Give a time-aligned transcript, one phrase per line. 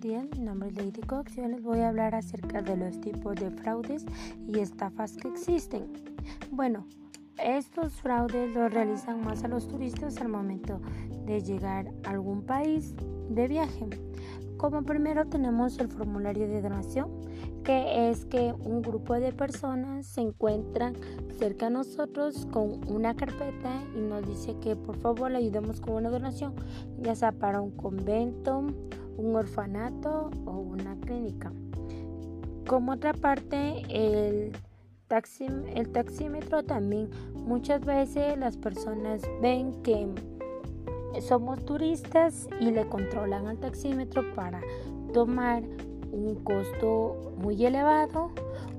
[0.00, 3.00] Buenos mi nombre es Lady Cox y hoy les voy a hablar acerca de los
[3.00, 4.04] tipos de fraudes
[4.48, 5.86] y estafas que existen.
[6.50, 6.86] Bueno,
[7.38, 10.80] estos fraudes los realizan más a los turistas al momento
[11.26, 12.94] de llegar a algún país
[13.28, 13.86] de viaje.
[14.56, 17.10] Como primero tenemos el formulario de donación,
[17.62, 20.94] que es que un grupo de personas se encuentran
[21.38, 25.94] cerca a nosotros con una carpeta y nos dice que por favor le ayudemos con
[25.94, 26.54] una donación,
[26.98, 28.66] ya sea para un convento,
[29.16, 31.52] un orfanato o una clínica.
[32.66, 34.52] Como otra parte, el,
[35.08, 40.08] taxi, el taxímetro también muchas veces las personas ven que
[41.20, 44.60] somos turistas y le controlan al taxímetro para
[45.12, 45.62] tomar
[46.10, 48.30] un costo muy elevado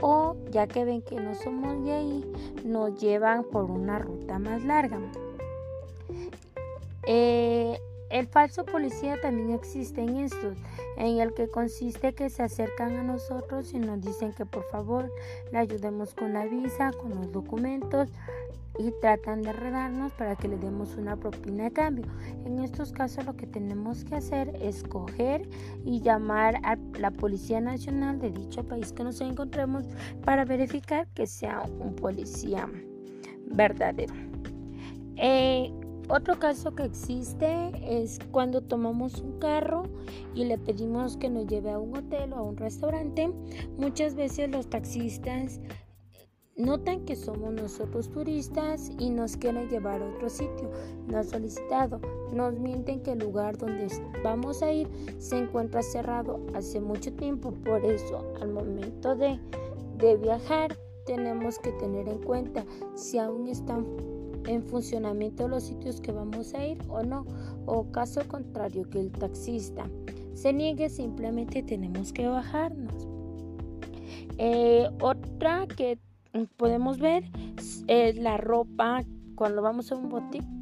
[0.00, 2.32] o ya que ven que no somos de ahí
[2.64, 5.00] nos llevan por una ruta más larga.
[7.06, 7.78] Eh,
[8.10, 10.56] el falso policía también existe en estos,
[10.96, 15.10] en el que consiste que se acercan a nosotros y nos dicen que por favor
[15.52, 18.08] le ayudemos con la visa, con los documentos
[18.78, 22.06] y tratan de redarnos para que le demos una propina de cambio.
[22.44, 25.48] En estos casos lo que tenemos que hacer es coger
[25.84, 29.84] y llamar a la Policía Nacional de dicho país que nos encontremos
[30.24, 32.68] para verificar que sea un policía
[33.46, 34.14] verdadero.
[35.16, 35.70] Eh,
[36.10, 39.84] otro caso que existe es cuando tomamos un carro
[40.34, 43.30] y le pedimos que nos lleve a un hotel o a un restaurante.
[43.78, 45.60] Muchas veces los taxistas
[46.56, 50.70] notan que somos nosotros turistas y nos quieren llevar a otro sitio
[51.06, 52.00] no solicitado.
[52.32, 53.88] Nos mienten que el lugar donde
[54.22, 57.52] vamos a ir se encuentra cerrado hace mucho tiempo.
[57.64, 59.40] Por eso, al momento de,
[59.96, 62.64] de viajar, tenemos que tener en cuenta
[62.94, 63.86] si aún están
[64.46, 67.26] en funcionamiento los sitios que vamos a ir o no,
[67.66, 69.88] o caso contrario que el taxista
[70.34, 73.08] se niegue, simplemente tenemos que bajarnos.
[74.38, 75.98] Eh, otra que
[76.56, 77.24] podemos ver
[77.86, 79.02] es la ropa
[79.34, 80.59] cuando vamos a un boutique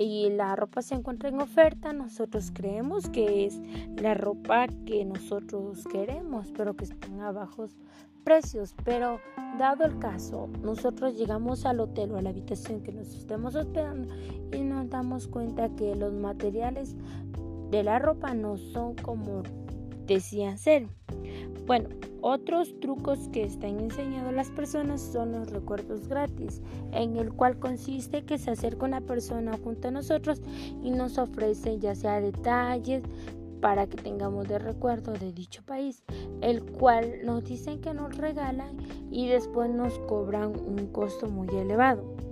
[0.00, 3.60] y la ropa se encuentra en oferta, nosotros creemos que es
[4.00, 7.76] la ropa que nosotros queremos, pero que están a bajos
[8.24, 8.74] precios.
[8.82, 9.20] Pero
[9.58, 14.08] dado el caso, nosotros llegamos al hotel o a la habitación que nos estemos hospedando
[14.52, 16.96] y nos damos cuenta que los materiales
[17.70, 19.42] de la ropa no son como
[20.06, 20.86] decían ser.
[21.66, 21.88] Bueno,
[22.22, 26.60] otros trucos que están enseñando las personas son los recuerdos gratis,
[26.92, 30.42] en el cual consiste que se acerca una persona junto a nosotros
[30.82, 33.02] y nos ofrece ya sea detalles
[33.60, 36.02] para que tengamos de recuerdo de dicho país,
[36.40, 38.76] el cual nos dicen que nos regalan
[39.10, 42.29] y después nos cobran un costo muy elevado.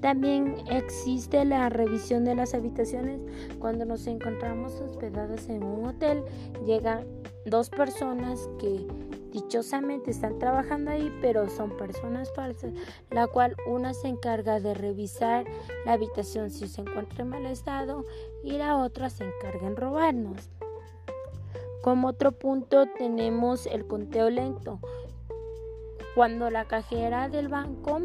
[0.00, 3.20] También existe la revisión de las habitaciones
[3.58, 6.24] cuando nos encontramos hospedados en un hotel.
[6.64, 7.06] Llegan
[7.44, 8.86] dos personas que
[9.30, 12.72] dichosamente están trabajando ahí, pero son personas falsas,
[13.10, 15.44] la cual una se encarga de revisar
[15.84, 18.04] la habitación si se encuentra en mal estado
[18.42, 20.48] y la otra se encarga en robarnos.
[21.82, 24.80] Como otro punto tenemos el conteo lento.
[26.14, 28.00] Cuando la cajera del banco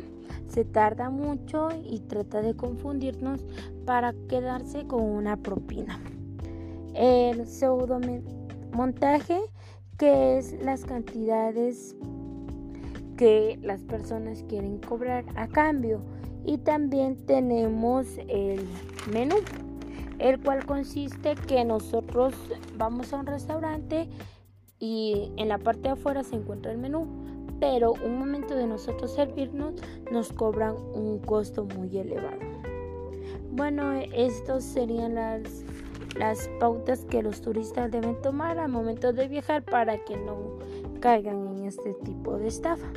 [0.48, 3.42] se tarda mucho y trata de confundirnos
[3.86, 6.00] para quedarse con una propina.
[6.94, 8.00] El pseudo
[8.72, 9.40] montaje
[9.98, 11.96] que es las cantidades
[13.18, 16.02] que las personas quieren cobrar a cambio
[16.44, 18.66] y también tenemos el
[19.12, 19.36] menú
[20.20, 22.34] el cual consiste que nosotros
[22.78, 24.10] vamos a un restaurante
[24.80, 27.08] y en la parte de afuera se encuentra el menú
[27.60, 29.74] pero un momento de nosotros servirnos
[30.12, 32.40] nos cobran un costo muy elevado.
[33.52, 35.64] Bueno, estas serían las,
[36.18, 40.60] las pautas que los turistas deben tomar al momento de viajar para que no
[41.00, 42.88] caigan en este tipo de estafa.